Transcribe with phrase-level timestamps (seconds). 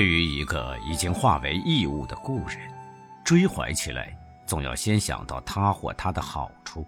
[0.00, 2.58] 对于一个已经化为异物的故人，
[3.22, 6.86] 追怀起来，总要先想到他或他的好处，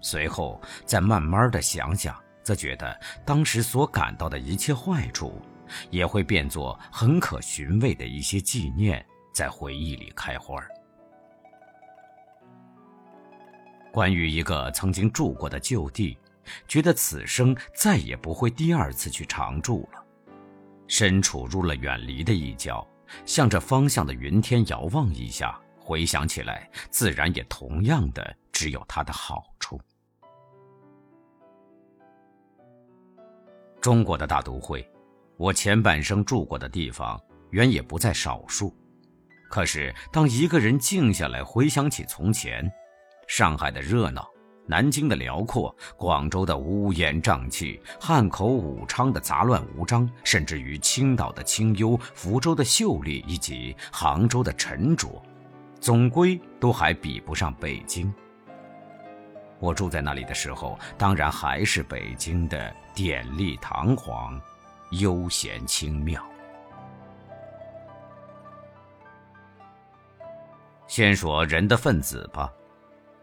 [0.00, 5.42] 随后再慢慢的想想，则觉得当时所感到的一切坏处，
[5.90, 10.62] 也会变作很可寻味的一些纪念，在回忆里开花。
[13.90, 16.16] 关于一个曾经住过的旧地，
[16.68, 20.04] 觉得此生再也不会第二次去常住了。
[20.88, 22.84] 身处入了远离的一角，
[23.24, 29.80] 向着方向的云天遥望一下，回想起来，自然也同样的只有它的好处。
[33.80, 34.90] 中国的大都会，
[35.36, 38.74] 我前半生住过的地方，远也不在少数。
[39.48, 42.68] 可是，当一个人静下来，回想起从前，
[43.28, 44.28] 上海的热闹。
[44.68, 55.08] 南京的辽阔，广州的乌烟瘴气，汉口、武昌的杂乱无章，甚至于青岛的清幽，福州的秀丽，以及杭州的沉着，
[55.80, 58.12] 总归都还比不上北京。
[59.58, 64.38] 我住在那里的时候，当然还是北京的典丽堂皇，
[64.90, 66.22] 悠闲清妙。
[70.86, 72.52] 先说人的分子吧，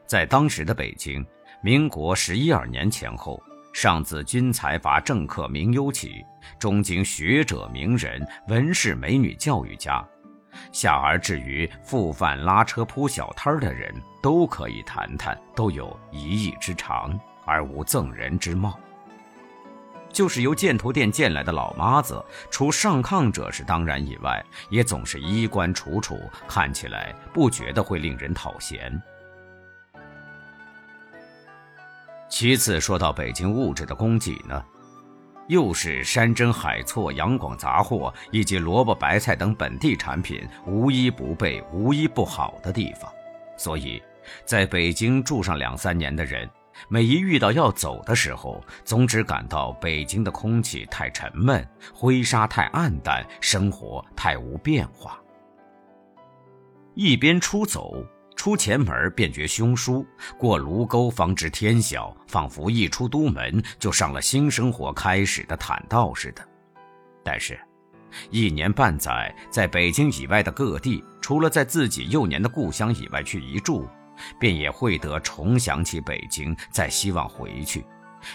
[0.08, 1.24] 在当时的北京。
[1.62, 3.42] 民国十一二年前后，
[3.74, 6.24] 上自军财阀、政客、名优起，
[6.60, 10.06] 中经学者、名人、文士、美女、教育家，
[10.72, 18.80] 下而至于富贩、拉车铺小摊的人，都可以谈谈，都有一艺之长，而无赠人之貌。
[20.14, 26.18] 就是由箭头店见来的老妈子，除上炕者是当然以外，也总是衣冠楚楚，
[26.48, 29.02] 看起来不觉得会令人讨嫌。
[32.36, 34.62] 其次说到北京物质的供给呢，
[35.48, 43.10] 又是山珍海错、洋广杂货以及萝卜白菜等本地产品无一不备、无一不好的地方，
[43.56, 44.04] 所以，
[44.44, 46.46] 在北京住上两三年的人，
[46.90, 55.18] 每一遇到要走的时候，总只感到北京的空气太沉闷，灰沙太暗淡，生活太无变化。
[56.96, 58.06] 一边出走。
[58.36, 60.06] 出前门便觉凶疏，
[60.38, 66.48] 过卢沟方知天晓，仿佛一出都门就上了新生活开始的坦道似的。
[67.24, 67.60] 但是，
[68.30, 73.88] 一年半载在北京以外的各地，除了在自己幼年的故乡以外去一住，
[74.40, 77.84] 便也会得重想起北京，再希望回去，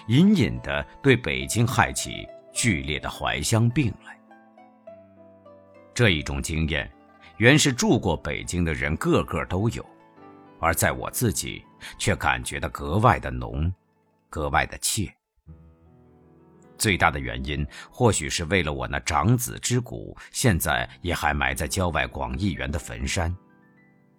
[0.09, 4.19] 隐隐的对北京害起剧烈的怀乡病来。
[5.95, 6.91] 这一种经验。
[7.41, 9.83] 原是住过北京的人个个都有，
[10.61, 11.65] 而在我自己
[11.97, 13.73] 却感觉到格外的浓，
[14.29, 15.11] 格外的切。
[16.77, 23.35] 最大的原因或许是为了我那长子之骨，现在也还埋在郊外广义园的坟山，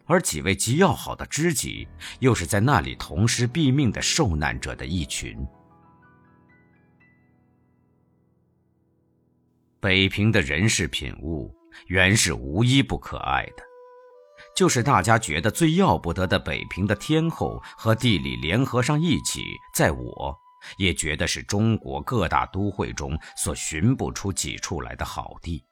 [0.08, 1.88] 而几位极要好的知己
[2.22, 5.38] 又是在那里同时毙命的受难者的一群。
[9.80, 11.56] 北平的人事品物。
[11.88, 13.64] 原是无一不可爱的，
[14.56, 19.44] 就是大家觉得最要不得的北平的天后和地理联合上一起，
[19.74, 20.38] 在我
[20.78, 25.64] 也觉得是中国各大都会中所寻不出几处来的好地。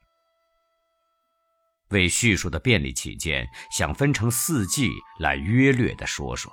[1.89, 6.51] 为叙述的便利起见，想分成四季来约略的说说。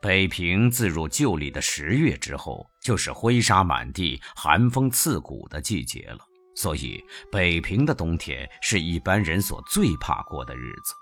[0.00, 6.18] 北平自入旧历的十月之后，就是灰沙满地、寒风刺骨的季节了。
[6.54, 10.94] 所以，北平的冬天是一般人所最怕过的日子。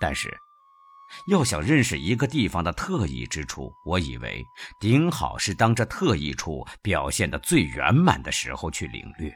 [0.00, 0.36] 但是，
[1.28, 4.44] 要想认识一个地方的特异之处，我以为
[4.80, 9.32] 顶好是当这特异处表现的最圆满的时候去领略。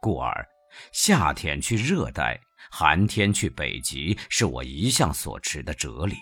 [0.00, 0.46] 故而，
[0.92, 2.38] 夏天去热带，
[2.70, 6.16] 寒天去北极，是我一向所持的哲理。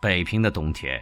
[0.00, 0.98] 北平的冬天，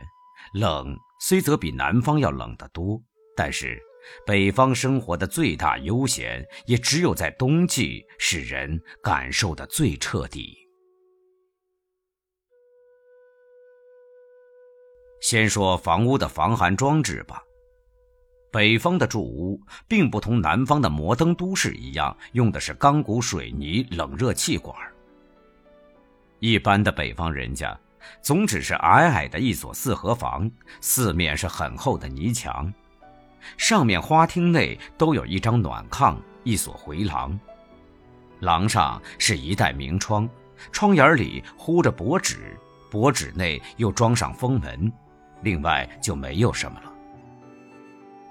[0.54, 3.00] 冷虽则比南方要冷得多，
[3.36, 3.80] 但是
[4.26, 10.58] 北方生活的最大悠闲，也只有在冬季使人感受的最彻底。
[15.20, 17.42] 先说房屋的防寒装置吧。
[18.50, 24.76] 北方的住屋并不同南方的摩登都市一样，用的是钢骨水泥冷热气管。
[26.40, 27.78] 一般的北方人家。
[28.20, 30.50] 总只是矮矮的一所四合房，
[30.80, 32.72] 四面是很厚的泥墙，
[33.56, 37.38] 上面花厅内都有一张暖炕，一所回廊，
[38.40, 40.28] 廊上是一带明窗，
[40.72, 42.56] 窗沿里糊着薄纸，
[42.90, 44.92] 薄纸内又装上封门，
[45.42, 46.92] 另外就没有什么了。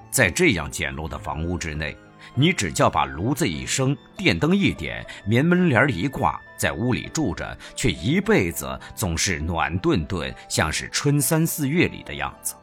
[0.10, 1.96] 在这样简陋的房屋之内，
[2.36, 12.56] 你只叫把炉子一生，电灯一点，棉门帘一挂，在屋里住着，却一辈子总是暖顿顿，像是春三四月里的样子。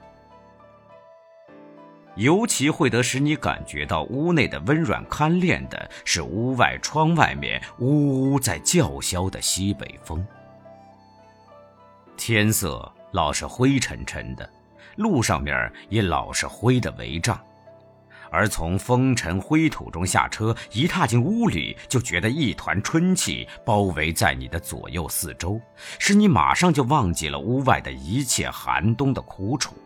[2.17, 10.25] 尤其会得使你感觉到屋内的温软堪恋的，是屋外窗外面呜呜在叫嚣的西北风。
[12.17, 14.49] 天色老是灰沉沉的，
[14.95, 17.37] 路上面也老是灰的围帐。
[18.35, 25.61] 而从风尘灰土中下车，一踏进屋里，就觉得一团春气包围在你的左右四周，
[26.01, 29.77] 使你马上就忘记了屋外的一切寒冬的苦楚。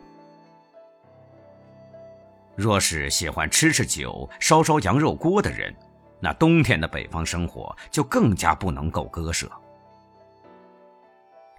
[2.57, 5.75] 若是喜欢吃吃酒、烧烧羊肉锅的人，
[6.19, 9.47] 那冬天的北方生活就更加不能够割舍。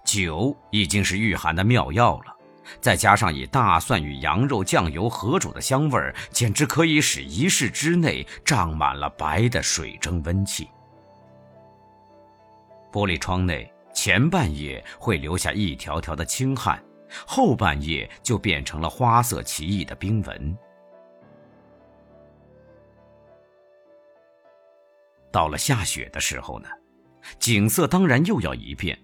[0.04, 2.36] 酒已经是御寒的妙药了，
[2.80, 10.68] 再加上以大蒜与羊肉酱油合煮的香味儿，简直可以使一室之内胀满了白的水蒸温气。
[12.92, 16.82] 玻璃窗内前半夜会留下一条条的青汗，
[17.26, 20.56] 后半夜就变成了花色奇异的冰纹。
[25.32, 26.68] 到了下雪的时候呢，
[27.38, 28.98] 景色当然又要一变。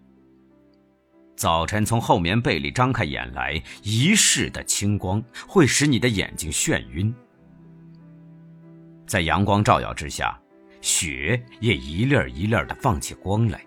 [1.36, 7.14] 早晨从后棉被里张开眼来，一世的清光会使你的眼睛眩晕。
[9.06, 10.38] 在阳光照耀之下，
[10.80, 13.60] 雪也一粒儿一粒儿的放起光来。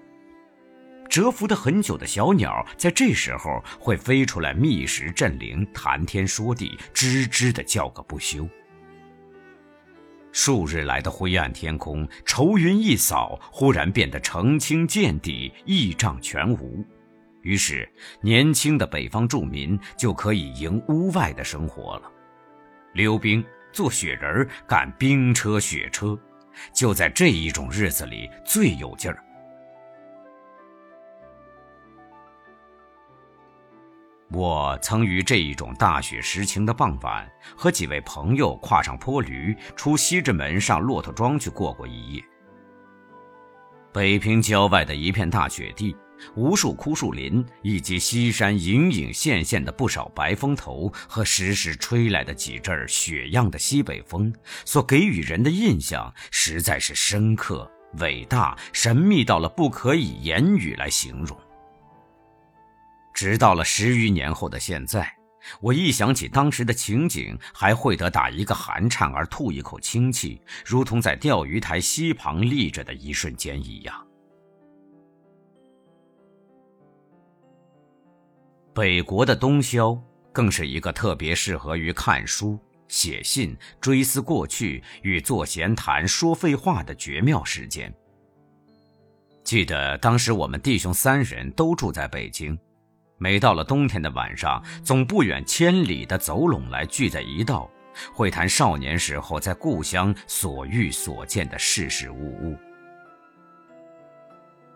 [1.08, 8.50] 蛰伏的很久的小鸟，在这时候会飞出来觅食振铃，谈天说地，吱吱的叫个不休。
[10.32, 16.84] 数日来的灰暗天空，愁云一扫，忽然变得澄清见底，异障全无。
[17.42, 17.90] 于是，
[18.22, 22.12] 年轻的北方住民就可以迎屋外的生活了，
[22.94, 26.20] 溜冰、做雪人、赶冰车、雪车，
[26.74, 29.24] 就在这一种日子里最有劲儿。
[34.32, 37.28] 我曾于这一种大雪时晴的傍晚，
[37.58, 42.24] 和几位朋友跨上坡驴，出西直门上骆驼庄去过过一夜。
[43.92, 45.98] 北平郊外的一片大雪地，
[46.36, 54.34] 无数枯树林，以及西山隐隐现现的不少白峰头和时时吹来的几阵雪样的西北风，
[54.66, 57.70] 所给予人的印象实在是深刻、
[58.00, 61.38] 伟大、神秘到了不可以言语来形容。
[63.14, 65.12] 直到了十余年后的现在，
[65.62, 74.09] 我一想起当时的情景，还会得打一个寒颤而吐一口清气，如同在钓鱼台溪旁立着的一瞬间一样。
[78.80, 79.94] 北国的冬宵
[80.32, 87.94] 更是一个特别适合于看书、写信、追思过去与做闲谈、说废话的绝妙时间。
[89.44, 92.58] 记得当时我们弟兄三人都住在北京。
[93.18, 97.70] 每到了冬天的晚上，总不远千里的走拢来聚在一道，
[98.14, 102.58] 会谈少年时候在故乡所遇所见的事事物物。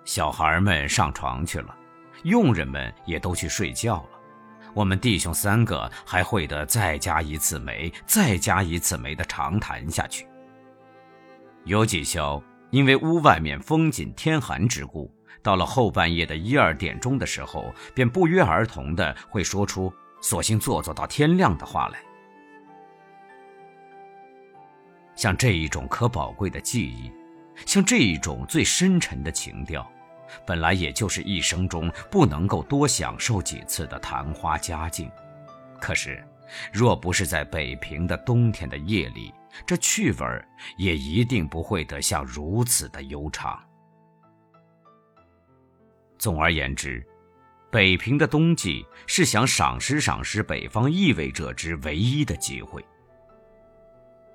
[0.04, 1.74] 小孩们上床去了，
[2.24, 4.10] 佣人们也都去睡觉了，
[4.74, 10.28] 我们弟兄三个还会得再加一次煤，再加一次煤的长谈下去。
[11.66, 15.14] 有几宵，因为屋外面风紧天寒之故。
[15.42, 22.00] 到了后半夜的一二点钟的时候，便不约而同的会说出“索性坐坐到天亮”的话来。
[25.16, 27.12] 像这一种可宝贵的记忆，
[27.66, 29.86] 像这一种最深沉的情调，
[30.46, 35.10] 本来也就是一生中不能够多享受几次的昙花佳境。
[35.80, 36.24] 可是，
[36.72, 39.34] 若不是在北平的冬天的夜里，
[39.66, 40.46] 这趣味
[40.78, 43.62] 也一定不会得像如此的悠长。
[46.18, 47.06] 总而言之，
[47.70, 52.84] 北平的冬季是想赏识赏识北方意味者之唯一的机会。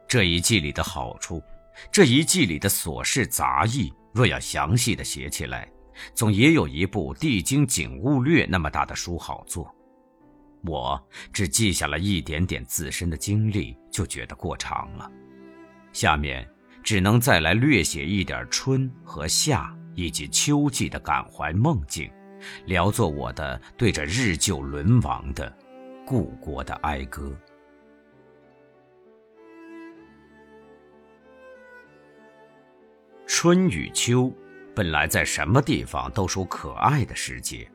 [0.06, 1.42] 这一季里的好处，
[1.90, 5.68] 这一季里的琐事杂役，若要详细的写起来，
[6.14, 9.74] 总也有一部《地经景物略》那么大的书好做。
[10.64, 11.00] 我
[11.32, 15.10] 只记下了一点点自身的经历，就觉得过长了。
[15.92, 16.48] 下面
[16.82, 19.74] 只能再来略写一点春和夏。
[19.98, 22.08] 以及秋季的感怀梦境，
[22.66, 25.52] 聊作我的对着日旧沦亡的
[26.06, 27.36] 故国的哀歌。
[33.26, 34.32] 春与秋
[34.78, 37.68] 本来在什么地方都属可爱的时节，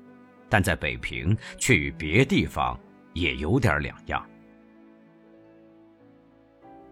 [0.47, 2.79] 但在北平却与别地方
[3.11, 4.25] 也有点两样。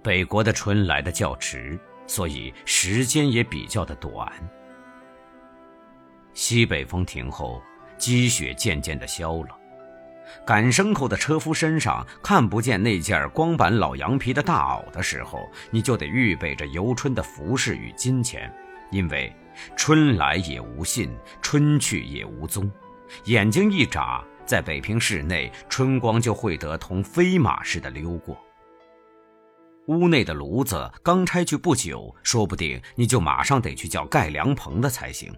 [0.03, 4.29] 北国的春来的较迟，所以时间也比较的短。
[6.33, 7.61] 西北风停后，
[7.97, 9.57] 积雪渐渐的消了。
[10.45, 18.53] 赶牲口的车夫身上看不见那件光板老羊皮的大袄的时候，你就得预备着游春的服饰与金钱，
[18.91, 19.33] 因为
[19.75, 22.69] 春来也无信，春去也无踪。
[23.25, 28.39] 眼睛一眨，在北平市内，春光就会得同飞马似的溜过。
[29.87, 35.33] 屋内的炉子刚拆去不久，说不定你就马上得去叫盖凉棚的才行。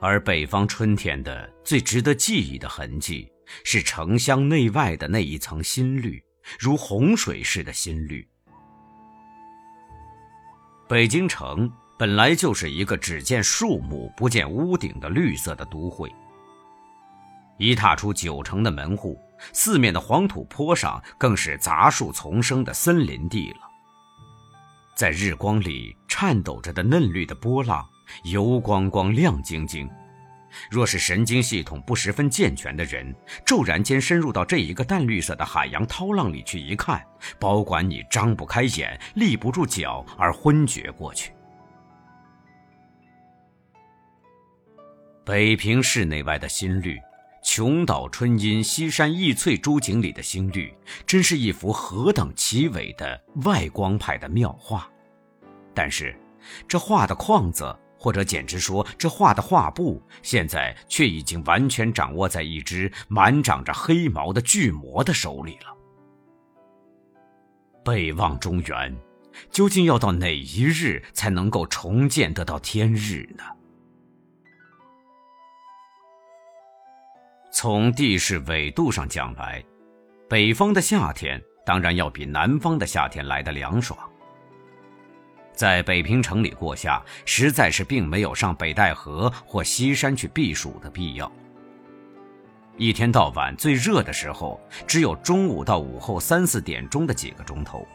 [0.00, 3.30] 而北方春天的最值得记忆的痕迹，
[3.64, 6.22] 是城乡内外的那一层新绿，
[6.58, 8.28] 如洪水似的新绿。
[10.86, 16.12] 北京城本来就是一个只见树木不见屋顶的绿色的都会。
[17.58, 19.18] 一踏出九城的门户，
[19.52, 23.60] 四面的黄土坡上更是杂树丛生的森林地了。
[24.96, 27.84] 在日光里颤抖着的嫩绿的波浪。
[28.24, 29.88] 油光光、亮晶晶。
[30.70, 37.04] 若是神经系统不十分健全的人，骤然间深入到这一个淡绿色的海洋涛浪里去一看，
[37.38, 41.32] 保管你张不开眼、立不住脚而昏厥过去。
[45.24, 47.00] 北平市内外的新绿，
[47.42, 50.72] 琼岛春阴、西山异翠诸景里的新绿，
[51.06, 54.86] 真是一幅何等奇伟的外光派的妙画。
[55.74, 56.14] 但是，
[56.68, 57.74] 这画的框子。
[58.04, 65.74] 或者简直说，这画的画布现在却已经完全掌握在一只满长着黑毛的巨魔的手里了。
[67.82, 68.94] 北望中原，
[69.50, 73.44] 究竟要到哪一日才能够重见得到天日呢？
[77.50, 79.64] 从地势纬度上讲来，
[80.28, 83.98] 北方的夏天当然要比南方的夏天来的凉爽。
[85.54, 91.30] 在北平城里过夏，实在是并没有上北戴河或西山去避暑的必要。
[92.76, 97.86] 一天到晚最热的时候，只有中午到午后三四点钟的几个钟头。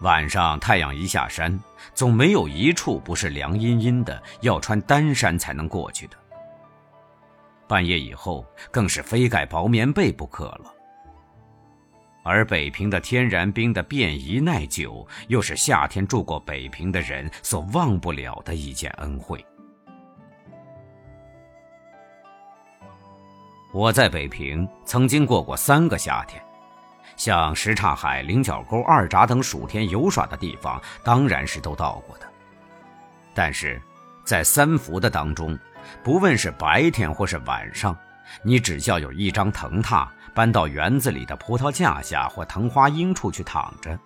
[0.00, 1.56] 晚上太阳一下山，
[1.94, 6.16] 总没有一处不是凉阴阴的，要穿单衫才能过去的。
[7.68, 10.74] 半夜以后，更是非盖薄棉被不可了。
[12.22, 19.44] 而北平的天然冰的便宜耐久，又是夏天住过北平的人所忘不了的一件恩惠。
[23.72, 26.42] 我在北平曾经过过三个夏天，
[27.16, 32.26] 像什刹海、菱角沟、二闸等暑天游耍的地方，当然是都到过的。
[33.32, 33.80] 但是，
[34.24, 35.58] 在三伏的当中，
[36.02, 37.96] 不问是白天或是晚上，
[38.42, 40.06] 你只要有一张藤榻。
[40.40, 43.98] 搬到园子里的葡萄架下或藤花荫处去躺着，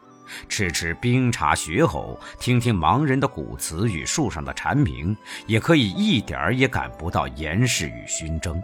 [0.49, 8.61] 吃吃冰茶雪藕，听听盲人的古词与树上的蝉鸣，也可以一点儿也感不到严氏与熏蒸。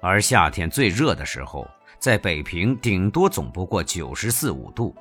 [0.00, 4.96] 而夏天最热的时候，在北平顶多总不过九十四五度。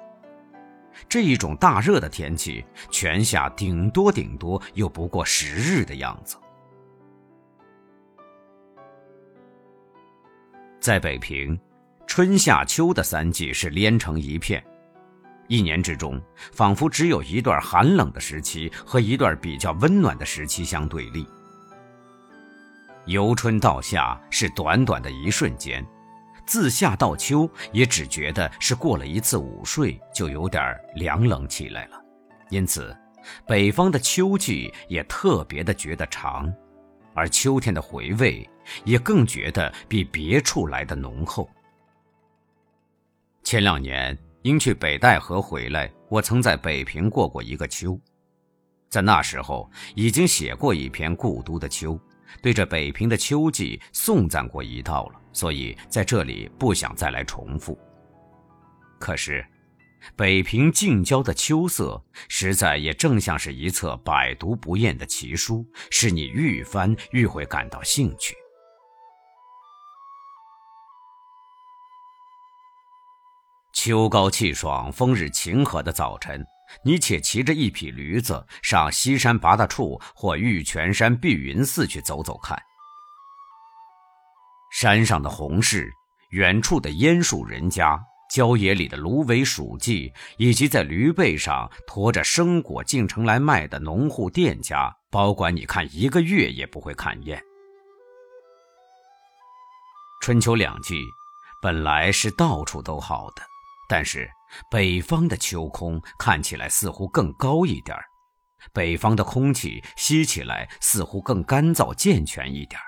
[1.07, 6.35] 这一种大热的天气，全夏顶多顶多又不过十日的样子。
[10.81, 11.57] 在北平，
[12.07, 14.61] 春夏秋的三季是连成一片，
[15.47, 16.19] 一年之中
[16.53, 21.23] 仿佛只有一段寒冷的时期和一段比较温暖的时期相对立。
[23.05, 25.85] 由春到夏是短短的一瞬间，
[26.47, 32.01] 自夏到秋也只觉得是过了一次午睡，就有点凉冷起来了。
[32.49, 32.95] 因此，
[33.45, 36.51] 北方的秋季也特别的觉得长。
[37.13, 38.47] 而秋天的回味，
[38.83, 41.49] 也更觉得比别处来的浓厚。
[43.43, 47.99] 前两年因去北戴河回来，我曾在北平过过一个秋，
[48.89, 51.93] 在那时候已经写过一篇《故都的秋》，
[52.41, 57.77] 对这北平的秋季颂赞过一道了，所以在这里不想再来重复。
[58.99, 59.45] 可是。
[60.15, 68.35] 北平近郊的秋色，实在也正像是一册百读不厌的奇书，使你愈翻愈会感到兴趣。
[73.73, 76.45] 秋高气爽、风日晴和的早晨，
[76.83, 82.61] 你且骑着一匹驴子上西山八大处或玉泉山碧云寺去走走看。
[84.71, 85.89] 山上的红柿，
[86.29, 87.99] 远处的烟树人家。
[88.31, 97.43] 郊野里的芦苇黍稷，以及在驴背上驮着生果进城来卖的农户店家，保管你看一个月也不会看厌。
[100.21, 100.95] 春秋两季
[101.61, 103.41] 本来是到处都好的，
[103.89, 104.29] 但是
[104.69, 107.97] 北方的秋空看起来似乎更高一点
[108.71, 112.79] 北方的空气吸起来似乎更干燥健全一点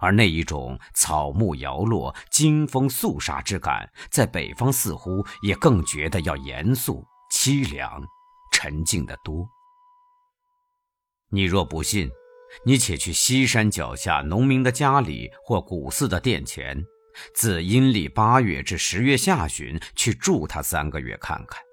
[0.00, 8.02] 而那一种草木摇落、惊风肃杀之感，在北方似乎也更觉得要严肃、凄凉、
[8.52, 9.46] 沉静得多。
[11.30, 12.10] 你若不信，
[12.64, 16.82] 你且去西山脚下农民的家里或古寺的殿前，
[17.34, 21.69] 自阴历八月至十月下旬去住他三个月看看。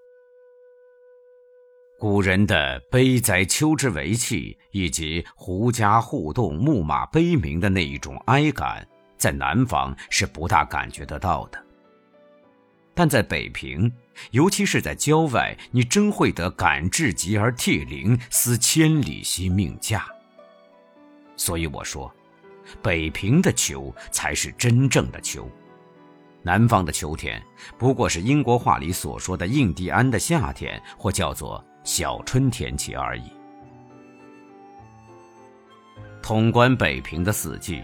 [2.00, 8.88] 古人的悲哉秋之为气，以及狐家互动、木马悲鸣的那一种哀感，
[9.18, 11.60] 在南方是不大感觉得到的。
[12.94, 13.92] 但在北平，
[14.30, 20.06] 尤其是在郊外，你真会得感至极而涕零，思千里兮命驾。
[21.36, 22.13] 所以我说，
[22.80, 25.50] 北平的秋才是真正的秋，
[26.44, 27.42] 南方的秋天
[27.75, 33.32] 不过是英国话里所说的印第安的夏天，或叫做小春天气而已。
[36.22, 37.82] 统观北平的四季，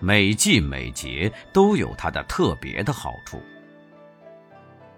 [0.00, 3.38] 每季每节都有它的特别的好处。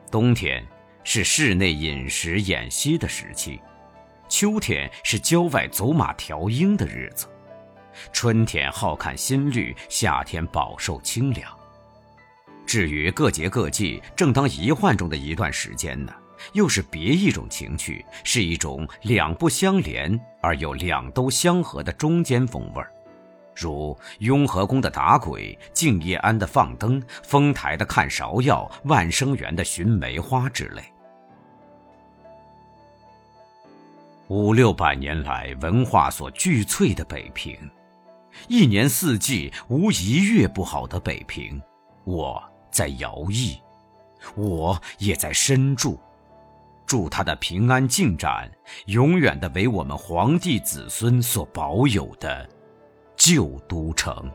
[0.09, 0.65] 冬天
[1.03, 3.61] 是室内饮食演息的时期，
[4.29, 7.27] 秋天是郊外走马调鹰的日子。
[8.13, 11.53] 春天好看新绿，夏天饱受清凉。
[12.65, 16.15] 至于各节各季正当一换中的一段时间呢，
[16.53, 22.91] 又是别一种情趣，是一种两不相连而又两都相合的中间风味儿，
[23.55, 30.83] 如雍和宫的打鬼、静业庵的放灯、丰台的看芍药、万生园的寻梅花之类。
[34.29, 37.59] 五六百年来文化所聚萃的北平。
[38.47, 41.61] 一年四季无一月不好的北平，
[42.05, 43.59] 我在摇曳，
[44.37, 45.99] 我也在深住，
[46.89, 48.51] 祝他的平安进展，
[48.87, 52.49] 永远的为我们皇帝子孙所保有的
[53.15, 54.29] 旧都城。